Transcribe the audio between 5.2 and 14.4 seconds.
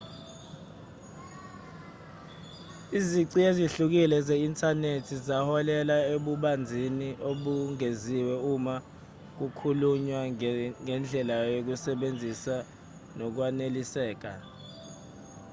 zaholela ebubanzini obengeziwe uma kukhulunywa ngendlela yokusebenzisa nokwaneliseka